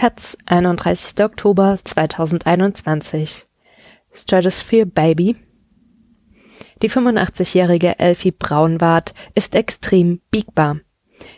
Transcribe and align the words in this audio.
Taz, 0.00 0.34
31. 0.46 1.22
Oktober 1.22 1.78
2021. 1.84 3.44
Stratosphere 4.14 4.86
Baby. 4.86 5.36
Die 6.80 6.88
85-jährige 6.88 7.98
Elfie 7.98 8.30
Braunwart 8.30 9.12
ist 9.34 9.54
extrem 9.54 10.22
biegbar. 10.30 10.78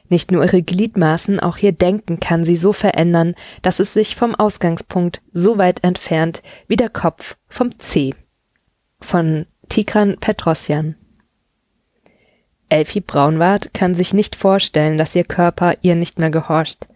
Nicht 0.08 0.30
nur 0.30 0.44
ihre 0.44 0.62
Gliedmaßen, 0.62 1.40
auch 1.40 1.58
ihr 1.58 1.72
Denken 1.72 2.20
kann 2.20 2.44
sie 2.44 2.56
so 2.56 2.72
verändern, 2.72 3.34
dass 3.62 3.80
es 3.80 3.94
sich 3.94 4.14
vom 4.14 4.36
Ausgangspunkt 4.36 5.22
so 5.32 5.58
weit 5.58 5.82
entfernt 5.82 6.44
wie 6.68 6.76
der 6.76 6.88
Kopf 6.88 7.36
vom 7.48 7.76
C. 7.80 8.14
Von 9.00 9.46
Tigran 9.70 10.18
Petrosyan. 10.20 10.94
Elfie 12.68 13.00
Braunwart 13.00 13.74
kann 13.74 13.96
sich 13.96 14.14
nicht 14.14 14.36
vorstellen, 14.36 14.98
dass 14.98 15.16
ihr 15.16 15.24
Körper 15.24 15.74
ihr 15.82 15.96
nicht 15.96 16.20
mehr 16.20 16.30
gehorcht. 16.30 16.86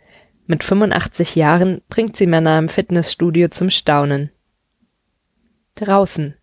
Mit 0.46 0.62
85 0.62 1.34
Jahren 1.34 1.82
bringt 1.88 2.16
sie 2.16 2.26
Männer 2.26 2.58
im 2.58 2.68
Fitnessstudio 2.68 3.48
zum 3.48 3.68
Staunen. 3.68 4.30
Draußen. 5.74 6.34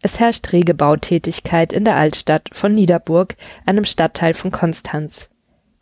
Es 0.00 0.20
herrscht 0.20 0.52
rege 0.52 0.74
Bautätigkeit 0.74 1.72
in 1.72 1.84
der 1.84 1.96
Altstadt 1.96 2.50
von 2.52 2.74
Niederburg, 2.74 3.36
einem 3.66 3.84
Stadtteil 3.84 4.34
von 4.34 4.50
Konstanz. 4.50 5.30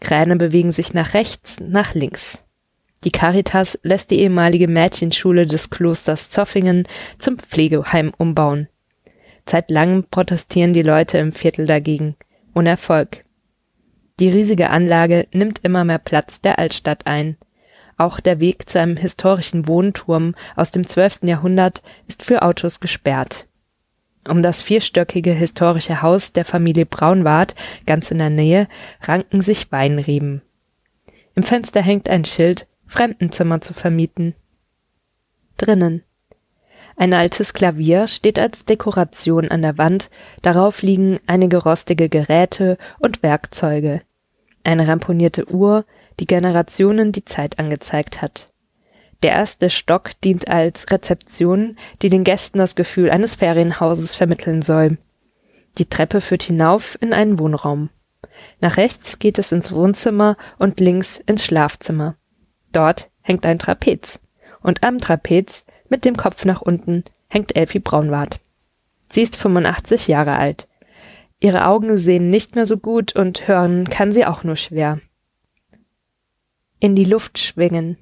Kräne 0.00 0.36
bewegen 0.36 0.72
sich 0.72 0.94
nach 0.94 1.12
rechts, 1.12 1.58
nach 1.60 1.94
links. 1.94 2.42
Die 3.04 3.10
Caritas 3.10 3.78
lässt 3.82 4.10
die 4.10 4.20
ehemalige 4.20 4.68
Mädchenschule 4.68 5.46
des 5.46 5.70
Klosters 5.70 6.30
Zoffingen 6.30 6.88
zum 7.18 7.38
Pflegeheim 7.38 8.12
umbauen. 8.16 8.68
Seit 9.46 9.70
langem 9.70 10.04
protestieren 10.04 10.72
die 10.72 10.82
Leute 10.82 11.18
im 11.18 11.32
Viertel 11.32 11.66
dagegen. 11.66 12.16
Ohne 12.54 12.70
Erfolg. 12.70 13.24
Die 14.20 14.28
riesige 14.28 14.70
Anlage 14.70 15.26
nimmt 15.32 15.60
immer 15.62 15.84
mehr 15.84 15.98
Platz 15.98 16.40
der 16.40 16.58
Altstadt 16.58 17.06
ein. 17.06 17.36
Auch 17.96 18.20
der 18.20 18.40
Weg 18.40 18.68
zu 18.68 18.80
einem 18.80 18.96
historischen 18.96 19.66
Wohnturm 19.66 20.34
aus 20.56 20.70
dem 20.70 20.86
12. 20.86 21.20
Jahrhundert 21.22 21.82
ist 22.08 22.24
für 22.24 22.42
Autos 22.42 22.80
gesperrt. 22.80 23.46
Um 24.28 24.42
das 24.42 24.62
vierstöckige 24.62 25.32
historische 25.32 26.02
Haus 26.02 26.32
der 26.32 26.44
Familie 26.44 26.86
Braunwart 26.86 27.54
ganz 27.86 28.10
in 28.10 28.18
der 28.18 28.30
Nähe 28.30 28.68
ranken 29.00 29.42
sich 29.42 29.72
Weinreben. 29.72 30.42
Im 31.34 31.42
Fenster 31.42 31.80
hängt 31.80 32.08
ein 32.08 32.24
Schild, 32.24 32.66
Fremdenzimmer 32.86 33.60
zu 33.60 33.74
vermieten. 33.74 34.34
Drinnen. 35.56 36.02
Ein 36.96 37.14
altes 37.14 37.54
Klavier 37.54 38.06
steht 38.06 38.38
als 38.38 38.64
Dekoration 38.64 39.48
an 39.48 39.62
der 39.62 39.78
Wand, 39.78 40.10
darauf 40.42 40.82
liegen 40.82 41.20
einige 41.26 41.56
rostige 41.56 42.08
Geräte 42.08 42.76
und 42.98 43.22
Werkzeuge. 43.22 44.02
Eine 44.64 44.88
ramponierte 44.88 45.50
Uhr, 45.50 45.84
die 46.20 46.26
Generationen 46.26 47.12
die 47.12 47.24
Zeit 47.24 47.58
angezeigt 47.58 48.22
hat. 48.22 48.52
Der 49.22 49.32
erste 49.32 49.70
Stock 49.70 50.10
dient 50.22 50.48
als 50.48 50.90
Rezeption, 50.90 51.76
die 52.02 52.08
den 52.08 52.24
Gästen 52.24 52.58
das 52.58 52.74
Gefühl 52.74 53.10
eines 53.10 53.36
Ferienhauses 53.36 54.14
vermitteln 54.14 54.62
soll. 54.62 54.98
Die 55.78 55.86
Treppe 55.86 56.20
führt 56.20 56.42
hinauf 56.42 56.98
in 57.00 57.12
einen 57.12 57.38
Wohnraum. 57.38 57.90
Nach 58.60 58.76
rechts 58.76 59.18
geht 59.18 59.38
es 59.38 59.52
ins 59.52 59.72
Wohnzimmer 59.72 60.36
und 60.58 60.80
links 60.80 61.22
ins 61.26 61.44
Schlafzimmer. 61.44 62.16
Dort 62.72 63.10
hängt 63.20 63.46
ein 63.46 63.58
Trapez. 63.58 64.20
Und 64.60 64.82
am 64.82 64.98
Trapez, 64.98 65.64
mit 65.88 66.04
dem 66.04 66.16
Kopf 66.16 66.44
nach 66.44 66.62
unten, 66.62 67.04
hängt 67.28 67.56
Elfie 67.56 67.78
Braunwart. 67.78 68.40
Sie 69.10 69.22
ist 69.22 69.36
85 69.36 70.08
Jahre 70.08 70.36
alt. 70.36 70.68
Ihre 71.42 71.66
Augen 71.66 71.98
sehen 71.98 72.30
nicht 72.30 72.54
mehr 72.54 72.66
so 72.66 72.76
gut 72.76 73.16
und 73.16 73.48
hören 73.48 73.90
kann 73.90 74.12
sie 74.12 74.24
auch 74.24 74.44
nur 74.44 74.54
schwer. 74.54 75.00
In 76.78 76.94
die 76.94 77.04
Luft 77.04 77.40
schwingen. 77.40 77.96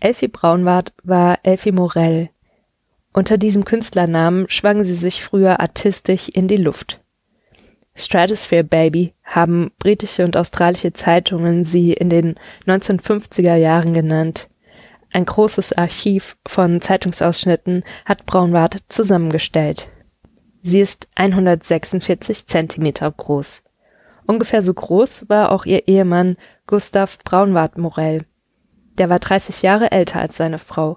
Elfie 0.00 0.26
Braunwart 0.26 0.92
war 1.04 1.38
Elfie 1.44 1.70
Morell. 1.70 2.30
Unter 3.12 3.38
diesem 3.38 3.64
Künstlernamen 3.64 4.48
schwang 4.48 4.82
sie 4.82 4.96
sich 4.96 5.22
früher 5.22 5.60
artistisch 5.60 6.28
in 6.28 6.48
die 6.48 6.56
Luft. 6.56 7.00
Stratosphere 7.94 8.64
Baby 8.64 9.14
haben 9.22 9.70
britische 9.78 10.24
und 10.24 10.36
australische 10.36 10.92
Zeitungen 10.92 11.64
sie 11.64 11.92
in 11.92 12.10
den 12.10 12.34
1950er 12.66 13.54
Jahren 13.54 13.94
genannt. 13.94 14.48
Ein 15.12 15.26
großes 15.26 15.74
Archiv 15.74 16.36
von 16.44 16.80
Zeitungsausschnitten 16.80 17.84
hat 18.04 18.26
Braunwart 18.26 18.78
zusammengestellt. 18.88 19.92
Sie 20.62 20.80
ist 20.80 21.08
146 21.14 22.46
Zentimeter 22.46 23.10
groß. 23.10 23.62
Ungefähr 24.26 24.62
so 24.62 24.74
groß 24.74 25.28
war 25.28 25.52
auch 25.52 25.64
ihr 25.64 25.86
Ehemann 25.86 26.36
Gustav 26.66 27.18
Braunwart 27.18 27.78
Morell. 27.78 28.24
Der 28.98 29.08
war 29.08 29.18
30 29.18 29.62
Jahre 29.62 29.92
älter 29.92 30.20
als 30.20 30.36
seine 30.36 30.58
Frau. 30.58 30.96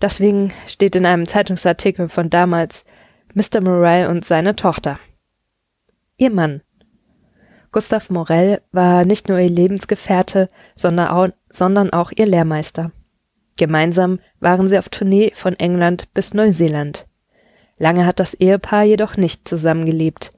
Deswegen 0.00 0.52
steht 0.66 0.96
in 0.96 1.04
einem 1.04 1.26
Zeitungsartikel 1.26 2.08
von 2.08 2.30
damals 2.30 2.84
Mr. 3.34 3.60
Morell 3.60 4.06
und 4.06 4.24
seine 4.24 4.56
Tochter. 4.56 4.98
Ihr 6.16 6.30
Mann. 6.30 6.62
Gustav 7.72 8.10
Morell 8.10 8.62
war 8.72 9.04
nicht 9.04 9.28
nur 9.28 9.38
ihr 9.38 9.50
Lebensgefährte, 9.50 10.48
sondern 10.74 11.08
auch, 11.08 11.28
sondern 11.50 11.92
auch 11.92 12.10
ihr 12.16 12.26
Lehrmeister. 12.26 12.90
Gemeinsam 13.56 14.20
waren 14.40 14.68
sie 14.68 14.78
auf 14.78 14.88
Tournee 14.88 15.32
von 15.34 15.54
England 15.58 16.12
bis 16.14 16.32
Neuseeland. 16.34 17.06
Lange 17.80 18.04
hat 18.04 18.20
das 18.20 18.34
Ehepaar 18.34 18.84
jedoch 18.84 19.16
nicht 19.16 19.48
zusammengelebt. 19.48 20.32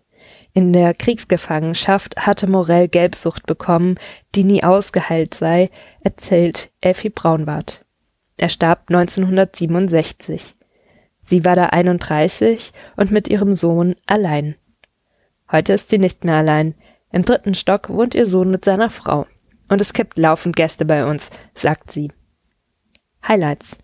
In 0.54 0.72
der 0.72 0.94
Kriegsgefangenschaft 0.94 2.16
hatte 2.16 2.46
Morell 2.46 2.86
Gelbsucht 2.86 3.46
bekommen, 3.46 3.98
die 4.36 4.44
nie 4.44 4.62
ausgeheilt 4.62 5.34
sei, 5.34 5.68
erzählt 6.02 6.70
Elfie 6.80 7.10
Braunbart. 7.10 7.84
Er 8.36 8.48
starb 8.48 8.84
1967. 8.88 10.54
Sie 11.24 11.44
war 11.44 11.56
da 11.56 11.66
31 11.66 12.72
und 12.96 13.10
mit 13.10 13.26
ihrem 13.26 13.54
Sohn 13.54 13.96
allein. 14.06 14.54
Heute 15.50 15.72
ist 15.72 15.90
sie 15.90 15.98
nicht 15.98 16.24
mehr 16.24 16.36
allein. 16.36 16.76
Im 17.10 17.22
dritten 17.22 17.56
Stock 17.56 17.88
wohnt 17.88 18.14
ihr 18.14 18.28
Sohn 18.28 18.52
mit 18.52 18.64
seiner 18.64 18.88
Frau. 18.88 19.26
Und 19.68 19.80
es 19.80 19.92
gibt 19.92 20.16
laufend 20.16 20.54
Gäste 20.54 20.84
bei 20.84 21.04
uns, 21.04 21.30
sagt 21.54 21.90
sie. 21.90 22.12
Highlights 23.26 23.76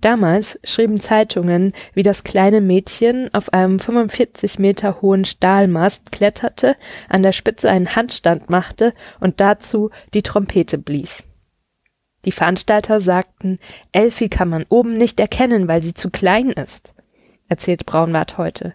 Damals 0.00 0.58
schrieben 0.64 1.00
Zeitungen, 1.00 1.72
wie 1.92 2.02
das 2.02 2.24
kleine 2.24 2.60
Mädchen 2.60 3.32
auf 3.34 3.52
einem 3.52 3.78
45 3.78 4.58
Meter 4.58 5.02
hohen 5.02 5.24
Stahlmast 5.24 6.12
kletterte, 6.12 6.76
an 7.08 7.22
der 7.22 7.32
Spitze 7.32 7.70
einen 7.70 7.94
Handstand 7.94 8.48
machte 8.48 8.94
und 9.20 9.40
dazu 9.40 9.90
die 10.14 10.22
Trompete 10.22 10.78
blies. 10.78 11.24
Die 12.24 12.32
Veranstalter 12.32 13.00
sagten, 13.00 13.58
Elfi 13.92 14.28
kann 14.28 14.48
man 14.48 14.66
oben 14.68 14.96
nicht 14.96 15.20
erkennen, 15.20 15.68
weil 15.68 15.82
sie 15.82 15.94
zu 15.94 16.10
klein 16.10 16.50
ist, 16.50 16.94
erzählt 17.48 17.86
Braunwart 17.86 18.38
heute. 18.38 18.74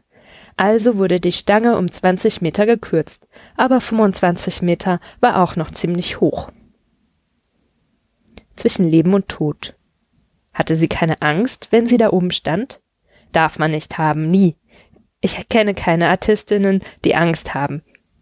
Also 0.55 0.97
wurde 0.97 1.19
die 1.19 1.31
Stange 1.31 1.77
um 1.77 1.89
20 1.89 2.41
Meter 2.41 2.65
gekürzt, 2.65 3.27
aber 3.57 3.81
25 3.81 4.61
Meter 4.61 4.99
war 5.19 5.41
auch 5.41 5.55
noch 5.55 5.71
ziemlich 5.71 6.19
hoch. 6.19 6.51
Zwischen 8.55 8.87
Leben 8.87 9.13
und 9.13 9.29
Tod. 9.29 9.75
Hatte 10.53 10.75
sie 10.75 10.87
keine 10.87 11.21
Angst, 11.21 11.69
wenn 11.71 11.87
sie 11.87 11.97
da 11.97 12.11
oben 12.11 12.31
stand? 12.31 12.81
Darf 13.31 13.57
man 13.59 13.71
nicht 13.71 13.97
haben, 13.97 14.29
nie. 14.29 14.55
Ich 15.21 15.47
kenne 15.49 15.73
keine 15.73 16.09
Artistinnen, 16.09 16.81
die 17.05 17.15
Angst 17.15 17.53
haben, 17.53 17.81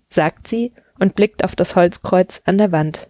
sagt 0.10 0.48
sie 0.48 0.74
und 1.00 1.16
blickt 1.16 1.44
auf 1.44 1.56
das 1.56 1.76
Holzkreuz 1.76 2.42
an 2.46 2.58
der 2.58 2.72
Wand. 2.72 3.08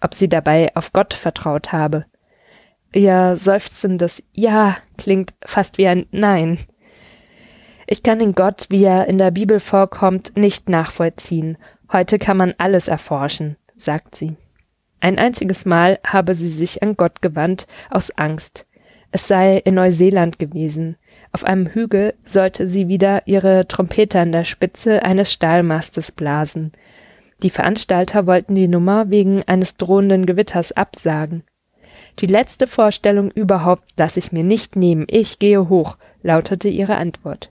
Ob 0.00 0.14
sie 0.14 0.28
dabei 0.28 0.74
auf 0.74 0.92
Gott 0.92 1.14
vertraut 1.14 1.72
habe. 1.72 2.06
Ihr 2.92 3.36
seufzendes 3.36 4.22
Ja 4.32 4.76
klingt 4.98 5.34
fast 5.44 5.78
wie 5.78 5.86
ein 5.86 6.06
Nein. 6.10 6.58
Ich 7.86 8.02
kann 8.02 8.18
den 8.18 8.34
Gott, 8.34 8.66
wie 8.68 8.84
er 8.84 9.06
in 9.06 9.18
der 9.18 9.30
Bibel 9.30 9.60
vorkommt, 9.60 10.36
nicht 10.36 10.68
nachvollziehen. 10.68 11.56
Heute 11.92 12.18
kann 12.18 12.36
man 12.36 12.54
alles 12.58 12.88
erforschen, 12.88 13.56
sagt 13.76 14.16
sie. 14.16 14.36
Ein 15.00 15.18
einziges 15.18 15.64
Mal 15.64 15.98
habe 16.06 16.34
sie 16.34 16.48
sich 16.48 16.82
an 16.82 16.96
Gott 16.96 17.22
gewandt, 17.22 17.66
aus 17.90 18.10
Angst. 18.12 18.66
Es 19.12 19.26
sei 19.26 19.56
in 19.58 19.74
Neuseeland 19.74 20.38
gewesen. 20.38 20.96
Auf 21.32 21.44
einem 21.44 21.66
Hügel 21.66 22.14
sollte 22.24 22.68
sie 22.68 22.88
wieder 22.88 23.26
ihre 23.26 23.66
Trompete 23.66 24.20
an 24.20 24.32
der 24.32 24.44
Spitze 24.44 25.02
eines 25.02 25.32
Stahlmastes 25.32 26.12
blasen. 26.12 26.72
Die 27.42 27.50
Veranstalter 27.50 28.26
wollten 28.26 28.54
die 28.54 28.68
Nummer 28.68 29.10
wegen 29.10 29.42
eines 29.44 29.76
drohenden 29.76 30.26
Gewitters 30.26 30.72
absagen. 30.72 31.44
Die 32.18 32.26
letzte 32.26 32.66
Vorstellung 32.66 33.30
überhaupt 33.30 33.84
lasse 33.96 34.18
ich 34.18 34.32
mir 34.32 34.44
nicht 34.44 34.76
nehmen, 34.76 35.06
ich 35.08 35.38
gehe 35.38 35.68
hoch, 35.68 35.96
lautete 36.22 36.68
ihre 36.68 36.96
Antwort. 36.96 37.50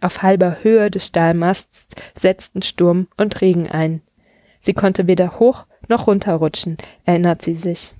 Auf 0.00 0.22
halber 0.22 0.58
Höhe 0.62 0.90
des 0.90 1.06
Stahlmasts 1.06 1.88
setzten 2.18 2.62
Sturm 2.62 3.08
und 3.18 3.40
Regen 3.42 3.68
ein. 3.68 4.00
Sie 4.62 4.72
konnte 4.72 5.06
weder 5.06 5.38
hoch 5.38 5.66
noch 5.90 6.06
runterrutschen, 6.06 6.78
erinnert 7.04 7.42
sie 7.42 7.54
sich. 7.54 7.94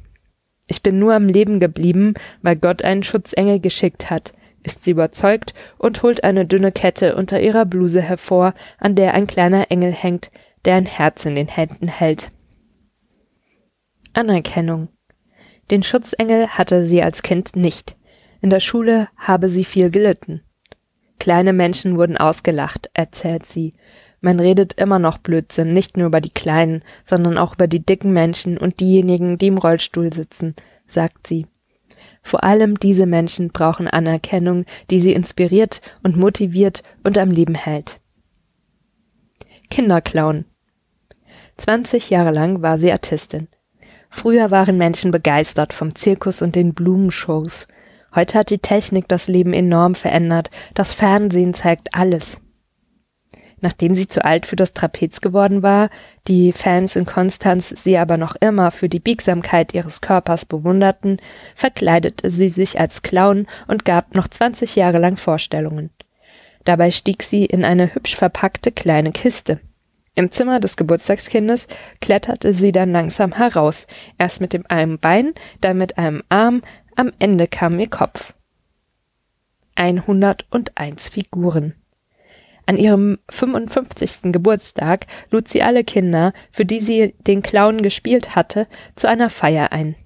Ich 0.66 0.82
bin 0.82 0.98
nur 0.98 1.14
am 1.14 1.26
Leben 1.26 1.60
geblieben, 1.60 2.14
weil 2.42 2.56
Gott 2.56 2.82
einen 2.82 3.02
Schutzengel 3.02 3.60
geschickt 3.60 4.08
hat, 4.08 4.32
ist 4.62 4.84
sie 4.84 4.92
überzeugt 4.92 5.54
und 5.78 6.02
holt 6.02 6.22
eine 6.22 6.46
dünne 6.46 6.72
Kette 6.72 7.16
unter 7.16 7.40
ihrer 7.40 7.64
Bluse 7.64 8.00
hervor, 8.00 8.54
an 8.78 8.94
der 8.94 9.14
ein 9.14 9.26
kleiner 9.26 9.70
Engel 9.70 9.92
hängt, 9.92 10.30
der 10.64 10.76
ein 10.76 10.86
Herz 10.86 11.24
in 11.24 11.34
den 11.34 11.48
Händen 11.48 11.88
hält. 11.88 12.30
Anerkennung. 14.12 14.88
Den 15.70 15.82
Schutzengel 15.82 16.48
hatte 16.48 16.84
sie 16.84 17.02
als 17.02 17.22
Kind 17.22 17.56
nicht. 17.56 17.96
In 18.40 18.50
der 18.50 18.60
Schule 18.60 19.08
habe 19.16 19.48
sie 19.48 19.64
viel 19.64 19.90
gelitten. 19.90 20.42
Kleine 21.18 21.52
Menschen 21.52 21.96
wurden 21.96 22.16
ausgelacht, 22.16 22.90
erzählt 22.94 23.46
sie. 23.46 23.74
Man 24.20 24.38
redet 24.38 24.74
immer 24.74 24.98
noch 24.98 25.18
Blödsinn, 25.18 25.72
nicht 25.72 25.96
nur 25.96 26.08
über 26.08 26.20
die 26.20 26.30
Kleinen, 26.30 26.82
sondern 27.04 27.38
auch 27.38 27.54
über 27.54 27.66
die 27.66 27.84
dicken 27.84 28.12
Menschen 28.12 28.58
und 28.58 28.80
diejenigen, 28.80 29.38
die 29.38 29.46
im 29.46 29.58
Rollstuhl 29.58 30.12
sitzen, 30.12 30.54
sagt 30.86 31.26
sie. 31.26 31.46
Vor 32.22 32.44
allem 32.44 32.78
diese 32.78 33.06
Menschen 33.06 33.48
brauchen 33.48 33.88
Anerkennung, 33.88 34.66
die 34.90 35.00
sie 35.00 35.14
inspiriert 35.14 35.80
und 36.02 36.16
motiviert 36.16 36.82
und 37.02 37.16
am 37.16 37.30
Leben 37.30 37.54
hält. 37.54 38.00
Kinderclown. 39.70 40.44
20 41.56 42.10
Jahre 42.10 42.30
lang 42.30 42.62
war 42.62 42.78
sie 42.78 42.92
Artistin. 42.92 43.48
Früher 44.10 44.50
waren 44.50 44.76
Menschen 44.76 45.12
begeistert 45.12 45.72
vom 45.72 45.94
Zirkus 45.94 46.42
und 46.42 46.56
den 46.56 46.74
Blumenshows. 46.74 47.68
Heute 48.14 48.38
hat 48.38 48.50
die 48.50 48.58
Technik 48.58 49.06
das 49.08 49.28
Leben 49.28 49.52
enorm 49.52 49.94
verändert. 49.94 50.50
Das 50.74 50.92
Fernsehen 50.94 51.54
zeigt 51.54 51.94
alles. 51.94 52.38
Nachdem 53.60 53.94
sie 53.94 54.08
zu 54.08 54.24
alt 54.24 54.46
für 54.46 54.56
das 54.56 54.72
Trapez 54.72 55.20
geworden 55.20 55.62
war, 55.62 55.90
die 56.28 56.52
Fans 56.52 56.96
in 56.96 57.04
Konstanz 57.04 57.68
sie 57.68 57.98
aber 57.98 58.16
noch 58.16 58.36
immer 58.36 58.70
für 58.70 58.88
die 58.88 59.00
Biegsamkeit 59.00 59.74
ihres 59.74 60.00
Körpers 60.00 60.46
bewunderten, 60.46 61.18
verkleidete 61.54 62.30
sie 62.30 62.48
sich 62.48 62.80
als 62.80 63.02
Clown 63.02 63.46
und 63.66 63.84
gab 63.84 64.14
noch 64.14 64.28
20 64.28 64.76
Jahre 64.76 64.98
lang 64.98 65.16
Vorstellungen. 65.16 65.90
Dabei 66.64 66.90
stieg 66.90 67.22
sie 67.22 67.44
in 67.44 67.64
eine 67.64 67.94
hübsch 67.94 68.16
verpackte 68.16 68.72
kleine 68.72 69.12
Kiste. 69.12 69.60
Im 70.14 70.30
Zimmer 70.30 70.60
des 70.60 70.76
Geburtstagskindes 70.76 71.66
kletterte 72.00 72.52
sie 72.52 72.72
dann 72.72 72.92
langsam 72.92 73.32
heraus, 73.32 73.86
erst 74.18 74.40
mit 74.40 74.52
dem 74.52 74.64
einen 74.68 74.98
Bein, 74.98 75.32
dann 75.60 75.78
mit 75.78 75.98
einem 75.98 76.22
Arm, 76.28 76.62
am 76.96 77.12
Ende 77.18 77.46
kam 77.46 77.78
ihr 77.78 77.88
Kopf. 77.88 78.34
101 79.76 81.08
Figuren. 81.08 81.79
An 82.70 82.76
ihrem 82.76 83.18
55. 83.30 84.30
Geburtstag 84.30 85.08
lud 85.32 85.48
sie 85.48 85.60
alle 85.60 85.82
Kinder, 85.82 86.32
für 86.52 86.64
die 86.64 86.78
sie 86.78 87.16
den 87.26 87.42
Clown 87.42 87.82
gespielt 87.82 88.36
hatte, 88.36 88.68
zu 88.94 89.08
einer 89.08 89.28
Feier 89.28 89.72
ein. 89.72 89.96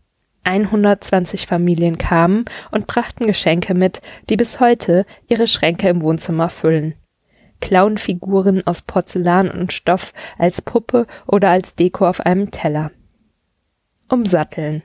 120 0.45 1.47
Familien 1.47 1.99
kamen 1.99 2.47
und 2.71 2.87
brachten 2.87 3.27
Geschenke 3.27 3.75
mit, 3.75 4.01
die 4.31 4.39
bis 4.39 4.61
heute 4.61 5.05
ihre 5.29 5.47
Schränke 5.47 5.91
im 5.91 6.01
Wohnzimmer 6.01 6.49
füllen. 6.49 6.95
Clownfiguren 7.61 8.67
aus 8.67 8.81
Porzellan 8.81 9.51
und 9.51 9.75
Stoff 9.75 10.15
als 10.39 10.63
Puppe 10.63 11.07
oder 11.27 11.51
als 11.51 11.75
Deko 11.75 12.09
auf 12.09 12.21
einem 12.21 12.51
Teller. 12.51 12.93
Umsatteln. 14.09 14.83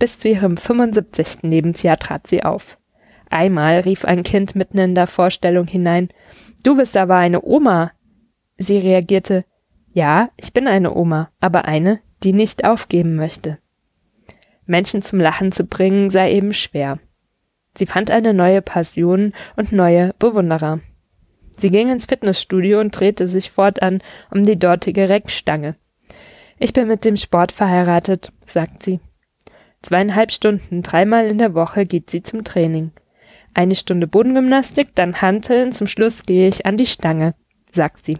Bis 0.00 0.18
zu 0.18 0.28
ihrem 0.28 0.56
75. 0.56 1.42
Lebensjahr 1.42 1.98
trat 1.98 2.26
sie 2.26 2.42
auf. 2.42 2.78
Einmal 3.32 3.80
rief 3.80 4.04
ein 4.04 4.24
Kind 4.24 4.54
mitten 4.54 4.76
in 4.76 4.94
der 4.94 5.06
Vorstellung 5.06 5.66
hinein 5.66 6.10
Du 6.64 6.76
bist 6.76 6.96
aber 6.98 7.16
eine 7.16 7.42
Oma. 7.42 7.92
Sie 8.58 8.76
reagierte 8.76 9.46
Ja, 9.94 10.28
ich 10.36 10.52
bin 10.52 10.68
eine 10.68 10.94
Oma, 10.94 11.30
aber 11.40 11.64
eine, 11.64 12.00
die 12.22 12.34
nicht 12.34 12.64
aufgeben 12.64 13.16
möchte. 13.16 13.56
Menschen 14.66 15.00
zum 15.00 15.18
Lachen 15.18 15.50
zu 15.50 15.64
bringen 15.64 16.10
sei 16.10 16.30
eben 16.32 16.52
schwer. 16.52 16.98
Sie 17.74 17.86
fand 17.86 18.10
eine 18.10 18.34
neue 18.34 18.60
Passion 18.60 19.32
und 19.56 19.72
neue 19.72 20.14
Bewunderer. 20.18 20.80
Sie 21.56 21.70
ging 21.70 21.88
ins 21.88 22.04
Fitnessstudio 22.04 22.80
und 22.80 22.90
drehte 22.90 23.28
sich 23.28 23.50
fortan 23.50 24.02
um 24.30 24.44
die 24.44 24.58
dortige 24.58 25.08
Reckstange. 25.08 25.76
Ich 26.58 26.74
bin 26.74 26.86
mit 26.86 27.06
dem 27.06 27.16
Sport 27.16 27.50
verheiratet, 27.50 28.30
sagt 28.44 28.82
sie. 28.82 29.00
Zweieinhalb 29.80 30.32
Stunden, 30.32 30.82
dreimal 30.82 31.26
in 31.26 31.38
der 31.38 31.54
Woche 31.54 31.86
geht 31.86 32.10
sie 32.10 32.22
zum 32.22 32.44
Training. 32.44 32.92
Eine 33.54 33.74
Stunde 33.74 34.06
Bodengymnastik, 34.06 34.94
dann 34.94 35.20
Hanteln, 35.20 35.72
zum 35.72 35.86
Schluss 35.86 36.24
gehe 36.24 36.48
ich 36.48 36.64
an 36.64 36.76
die 36.76 36.86
Stange, 36.86 37.34
sagt 37.70 38.04
sie. 38.04 38.18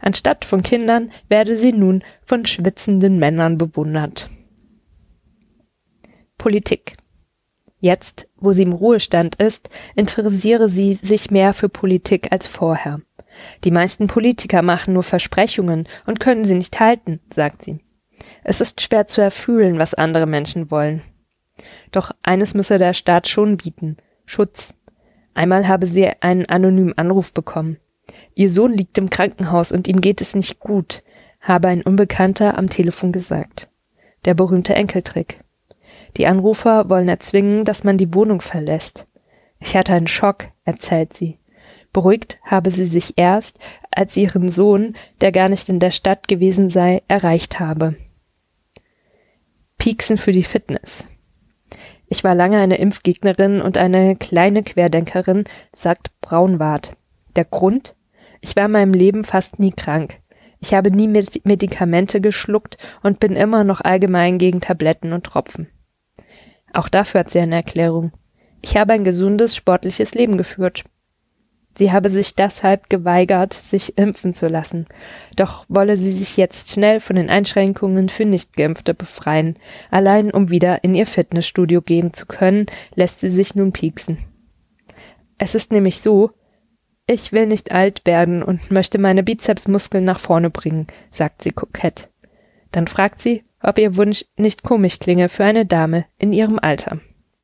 Anstatt 0.00 0.44
von 0.44 0.62
Kindern 0.62 1.12
werde 1.28 1.56
sie 1.56 1.72
nun 1.72 2.02
von 2.22 2.46
schwitzenden 2.46 3.18
Männern 3.18 3.58
bewundert. 3.58 4.30
Politik. 6.38 6.96
Jetzt, 7.78 8.28
wo 8.36 8.52
sie 8.52 8.62
im 8.62 8.72
Ruhestand 8.72 9.36
ist, 9.36 9.68
interessiere 9.94 10.68
sie 10.68 10.94
sich 10.94 11.30
mehr 11.30 11.52
für 11.52 11.68
Politik 11.68 12.32
als 12.32 12.46
vorher. 12.46 13.00
Die 13.64 13.70
meisten 13.70 14.06
Politiker 14.06 14.62
machen 14.62 14.94
nur 14.94 15.02
Versprechungen 15.02 15.86
und 16.06 16.20
können 16.20 16.44
sie 16.44 16.54
nicht 16.54 16.80
halten, 16.80 17.20
sagt 17.34 17.64
sie. 17.64 17.80
Es 18.42 18.62
ist 18.62 18.80
schwer 18.80 19.06
zu 19.06 19.20
erfühlen, 19.20 19.78
was 19.78 19.92
andere 19.92 20.26
Menschen 20.26 20.70
wollen. 20.70 21.02
Doch 21.92 22.12
eines 22.22 22.54
müsse 22.54 22.78
der 22.78 22.94
Staat 22.94 23.28
schon 23.28 23.58
bieten, 23.58 23.98
Schutz. 24.26 24.74
Einmal 25.34 25.68
habe 25.68 25.86
sie 25.86 26.08
einen 26.20 26.46
anonymen 26.46 26.96
Anruf 26.98 27.32
bekommen. 27.32 27.78
Ihr 28.34 28.50
Sohn 28.50 28.72
liegt 28.72 28.98
im 28.98 29.10
Krankenhaus 29.10 29.72
und 29.72 29.88
ihm 29.88 30.00
geht 30.00 30.20
es 30.20 30.34
nicht 30.34 30.60
gut, 30.60 31.02
habe 31.40 31.68
ein 31.68 31.82
Unbekannter 31.82 32.58
am 32.58 32.68
Telefon 32.68 33.12
gesagt. 33.12 33.68
Der 34.24 34.34
berühmte 34.34 34.74
Enkeltrick. 34.74 35.40
Die 36.16 36.26
Anrufer 36.26 36.88
wollen 36.88 37.08
erzwingen, 37.08 37.64
dass 37.64 37.84
man 37.84 37.98
die 37.98 38.12
Wohnung 38.14 38.40
verlässt. 38.40 39.06
Ich 39.60 39.76
hatte 39.76 39.92
einen 39.92 40.08
Schock, 40.08 40.48
erzählt 40.64 41.14
sie. 41.14 41.38
Beruhigt 41.92 42.38
habe 42.42 42.70
sie 42.70 42.84
sich 42.84 43.14
erst, 43.16 43.58
als 43.90 44.14
sie 44.14 44.22
ihren 44.24 44.50
Sohn, 44.50 44.96
der 45.20 45.32
gar 45.32 45.48
nicht 45.48 45.68
in 45.68 45.80
der 45.80 45.90
Stadt 45.90 46.28
gewesen 46.28 46.68
sei, 46.68 47.02
erreicht 47.08 47.58
habe. 47.58 47.96
Pieksen 49.78 50.18
für 50.18 50.32
die 50.32 50.42
Fitness. 50.42 51.08
Ich 52.08 52.22
war 52.24 52.34
lange 52.34 52.58
eine 52.58 52.78
Impfgegnerin 52.78 53.60
und 53.60 53.76
eine 53.76 54.16
kleine 54.16 54.62
Querdenkerin, 54.62 55.44
sagt 55.74 56.10
Braunwart. 56.20 56.96
Der 57.34 57.44
Grund? 57.44 57.96
Ich 58.40 58.54
war 58.54 58.66
in 58.66 58.72
meinem 58.72 58.92
Leben 58.92 59.24
fast 59.24 59.58
nie 59.58 59.72
krank. 59.72 60.20
Ich 60.60 60.72
habe 60.72 60.90
nie 60.90 61.08
Medikamente 61.08 62.20
geschluckt 62.20 62.78
und 63.02 63.20
bin 63.20 63.36
immer 63.36 63.64
noch 63.64 63.80
allgemein 63.80 64.38
gegen 64.38 64.60
Tabletten 64.60 65.12
und 65.12 65.24
Tropfen. 65.24 65.68
Auch 66.72 66.88
dafür 66.88 67.20
hat 67.20 67.30
sie 67.30 67.40
eine 67.40 67.56
Erklärung. 67.56 68.12
Ich 68.62 68.76
habe 68.76 68.92
ein 68.92 69.04
gesundes, 69.04 69.54
sportliches 69.54 70.14
Leben 70.14 70.38
geführt. 70.38 70.84
Sie 71.78 71.92
habe 71.92 72.08
sich 72.08 72.34
deshalb 72.34 72.88
geweigert, 72.88 73.52
sich 73.52 73.98
impfen 73.98 74.32
zu 74.32 74.48
lassen. 74.48 74.86
Doch 75.36 75.66
wolle 75.68 75.98
sie 75.98 76.10
sich 76.10 76.36
jetzt 76.36 76.70
schnell 76.70 77.00
von 77.00 77.16
den 77.16 77.28
Einschränkungen 77.28 78.08
für 78.08 78.24
Nichtgeimpfte 78.24 78.94
befreien. 78.94 79.56
Allein 79.90 80.30
um 80.30 80.48
wieder 80.48 80.84
in 80.84 80.94
ihr 80.94 81.06
Fitnessstudio 81.06 81.82
gehen 81.82 82.14
zu 82.14 82.24
können, 82.26 82.66
lässt 82.94 83.20
sie 83.20 83.30
sich 83.30 83.54
nun 83.54 83.72
pieksen. 83.72 84.18
Es 85.36 85.54
ist 85.54 85.70
nämlich 85.70 86.00
so, 86.00 86.30
ich 87.06 87.32
will 87.32 87.46
nicht 87.46 87.72
alt 87.72 88.06
werden 88.06 88.42
und 88.42 88.70
möchte 88.70 88.98
meine 88.98 89.22
Bizepsmuskeln 89.22 90.04
nach 90.04 90.18
vorne 90.18 90.48
bringen, 90.48 90.86
sagt 91.10 91.42
sie 91.42 91.52
kokett. 91.52 92.08
Dann 92.72 92.86
fragt 92.86 93.20
sie, 93.20 93.44
ob 93.60 93.78
ihr 93.78 93.96
Wunsch 93.96 94.24
nicht 94.36 94.62
komisch 94.62 94.98
klinge 94.98 95.28
für 95.28 95.44
eine 95.44 95.66
Dame 95.66 96.06
in 96.18 96.32
ihrem 96.32 96.58
Alter. 96.58 97.00